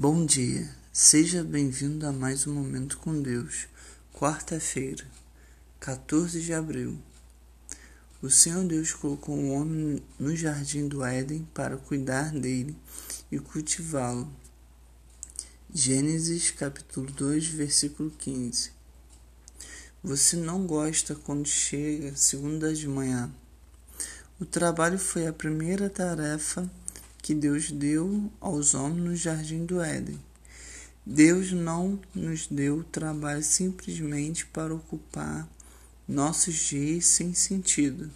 Bom 0.00 0.24
dia, 0.24 0.72
seja 0.92 1.42
bem-vindo 1.42 2.06
a 2.06 2.12
mais 2.12 2.46
um 2.46 2.54
Momento 2.54 2.98
com 2.98 3.20
Deus, 3.20 3.66
quarta-feira, 4.14 5.04
14 5.80 6.40
de 6.40 6.54
abril. 6.54 6.96
O 8.22 8.30
Senhor 8.30 8.64
Deus 8.64 8.92
colocou 8.92 9.36
o 9.36 9.50
homem 9.50 10.00
no 10.16 10.36
jardim 10.36 10.86
do 10.86 11.04
Éden 11.04 11.48
para 11.52 11.76
cuidar 11.76 12.30
dele 12.30 12.76
e 13.28 13.40
cultivá-lo. 13.40 14.30
Gênesis 15.74 16.52
capítulo 16.52 17.10
2, 17.10 17.48
versículo 17.48 18.12
15. 18.12 18.70
Você 20.04 20.36
não 20.36 20.64
gosta 20.64 21.16
quando 21.16 21.48
chega 21.48 22.14
segunda 22.14 22.72
de 22.72 22.86
manhã. 22.86 23.28
O 24.38 24.46
trabalho 24.46 24.96
foi 24.96 25.26
a 25.26 25.32
primeira 25.32 25.90
tarefa 25.90 26.70
que 27.28 27.34
Deus 27.34 27.70
deu 27.70 28.32
aos 28.40 28.72
homens 28.72 29.04
no 29.04 29.14
jardim 29.14 29.66
do 29.66 29.82
Éden. 29.82 30.18
Deus 31.04 31.52
não 31.52 32.00
nos 32.14 32.46
deu 32.46 32.82
trabalho 32.84 33.42
simplesmente 33.42 34.46
para 34.46 34.74
ocupar 34.74 35.46
nossos 36.08 36.54
dias 36.54 37.04
sem 37.04 37.34
sentido. 37.34 38.10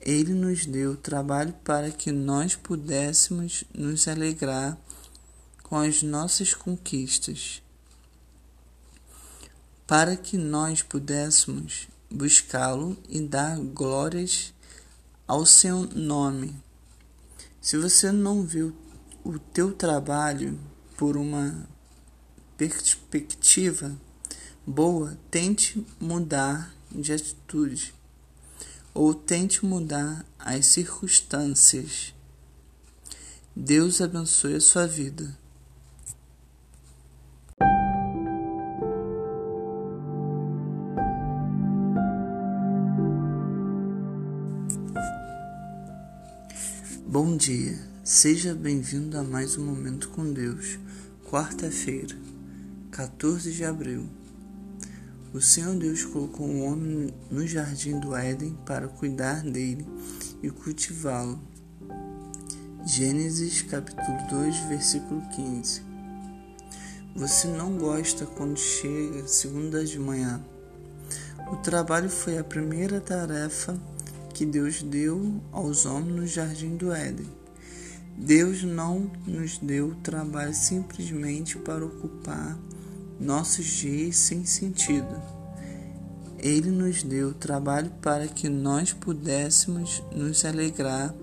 Ele 0.00 0.34
nos 0.34 0.66
deu 0.66 0.96
trabalho 0.96 1.54
para 1.62 1.92
que 1.92 2.10
nós 2.10 2.56
pudéssemos 2.56 3.62
nos 3.72 4.08
alegrar 4.08 4.76
com 5.62 5.76
as 5.76 6.02
nossas 6.02 6.52
conquistas, 6.54 7.62
para 9.86 10.16
que 10.16 10.36
nós 10.36 10.82
pudéssemos 10.82 11.86
buscá-lo 12.10 12.98
e 13.08 13.20
dar 13.20 13.56
glórias 13.60 14.52
ao 15.24 15.46
seu 15.46 15.84
nome. 15.94 16.52
Se 17.62 17.76
você 17.76 18.10
não 18.10 18.42
viu 18.42 18.74
o 19.22 19.38
teu 19.38 19.72
trabalho 19.72 20.58
por 20.96 21.16
uma 21.16 21.64
perspectiva 22.56 23.96
boa, 24.66 25.16
tente 25.30 25.86
mudar 26.00 26.74
de 26.90 27.12
atitude 27.12 27.94
ou 28.92 29.14
tente 29.14 29.64
mudar 29.64 30.26
as 30.40 30.66
circunstâncias. 30.66 32.12
Deus 33.54 34.00
abençoe 34.00 34.56
a 34.56 34.60
sua 34.60 34.88
vida. 34.88 35.38
Bom 47.12 47.36
dia, 47.36 47.78
seja 48.02 48.54
bem-vindo 48.54 49.18
a 49.18 49.22
mais 49.22 49.58
um 49.58 49.66
Momento 49.66 50.08
com 50.08 50.32
Deus, 50.32 50.78
quarta-feira, 51.30 52.16
14 52.90 53.52
de 53.52 53.66
abril. 53.66 54.06
O 55.30 55.38
Senhor 55.38 55.76
Deus 55.76 56.06
colocou 56.06 56.46
o 56.46 56.62
homem 56.62 57.12
no 57.30 57.46
jardim 57.46 58.00
do 58.00 58.16
Éden 58.16 58.56
para 58.64 58.88
cuidar 58.88 59.42
dele 59.42 59.86
e 60.42 60.48
cultivá-lo. 60.48 61.38
Gênesis 62.86 63.60
capítulo 63.60 64.16
2, 64.30 64.56
versículo 64.70 65.20
15. 65.36 65.82
Você 67.14 67.46
não 67.46 67.76
gosta 67.76 68.24
quando 68.24 68.56
chega 68.56 69.28
segunda 69.28 69.84
de 69.84 69.98
manhã. 69.98 70.42
O 71.52 71.56
trabalho 71.56 72.08
foi 72.08 72.38
a 72.38 72.44
primeira 72.44 73.02
tarefa 73.02 73.78
que 74.42 74.46
Deus 74.46 74.82
deu 74.82 75.40
aos 75.52 75.86
homens 75.86 76.16
no 76.16 76.26
jardim 76.26 76.76
do 76.76 76.92
Éden. 76.92 77.28
Deus 78.18 78.64
não 78.64 79.08
nos 79.24 79.56
deu 79.58 79.94
trabalho 80.02 80.52
simplesmente 80.52 81.56
para 81.58 81.86
ocupar 81.86 82.58
nossos 83.20 83.64
dias 83.64 84.16
sem 84.16 84.44
sentido. 84.44 85.22
Ele 86.40 86.72
nos 86.72 87.04
deu 87.04 87.32
trabalho 87.32 87.88
para 88.02 88.26
que 88.26 88.48
nós 88.48 88.92
pudéssemos 88.92 90.02
nos 90.12 90.44
alegrar 90.44 91.14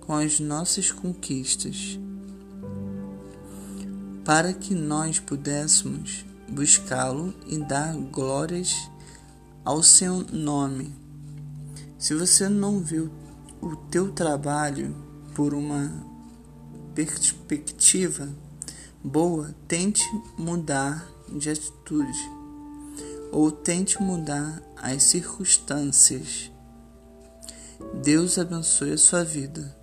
com 0.00 0.12
as 0.12 0.40
nossas 0.40 0.90
conquistas, 0.90 1.96
para 4.24 4.52
que 4.52 4.74
nós 4.74 5.20
pudéssemos 5.20 6.24
buscá-lo 6.48 7.32
e 7.46 7.58
dar 7.58 7.94
glórias 7.94 8.74
ao 9.64 9.80
seu 9.80 10.26
nome. 10.32 11.02
Se 12.02 12.14
você 12.14 12.48
não 12.48 12.80
viu 12.80 13.12
o 13.60 13.76
teu 13.76 14.10
trabalho 14.10 14.92
por 15.36 15.54
uma 15.54 15.88
perspectiva 16.96 18.28
boa, 19.04 19.54
tente 19.68 20.02
mudar 20.36 21.08
de 21.28 21.48
atitude 21.48 22.18
ou 23.30 23.52
tente 23.52 24.02
mudar 24.02 24.60
as 24.76 25.04
circunstâncias. 25.04 26.50
Deus 28.02 28.36
abençoe 28.36 28.94
a 28.94 28.98
sua 28.98 29.22
vida. 29.22 29.81